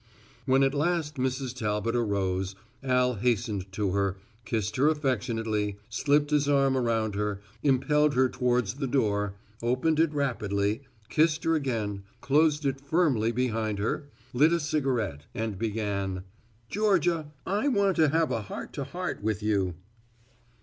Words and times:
When 0.47 0.63
at 0.63 0.73
last 0.73 1.17
Mrs. 1.17 1.55
Talbot 1.55 1.95
arose, 1.95 2.55
Al 2.81 3.13
hastened 3.17 3.71
to 3.73 3.91
her, 3.91 4.17
kissed 4.45 4.77
her 4.77 4.87
affectionately, 4.89 5.77
slipped 5.89 6.31
his 6.31 6.49
arm 6.49 6.75
around 6.75 7.13
her, 7.13 7.39
impelled 7.61 8.15
her 8.15 8.27
towards 8.27 8.73
the 8.73 8.87
door, 8.87 9.35
opened 9.61 9.99
it 9.99 10.11
rapidly, 10.11 10.81
kissed 11.09 11.43
her 11.43 11.53
again, 11.53 12.01
closed 12.19 12.65
it 12.65 12.81
firmly 12.81 13.31
behind 13.31 13.77
her, 13.77 14.09
lit 14.33 14.51
a 14.51 14.59
cigarette, 14.59 15.27
and 15.35 15.59
began: 15.59 16.23
"Georgia, 16.67 17.31
I 17.45 17.67
want 17.67 17.95
to 17.97 18.09
have 18.09 18.31
a 18.31 18.41
heart 18.41 18.73
to 18.73 18.83
heart 18.85 19.21
with 19.21 19.43
you." 19.43 19.75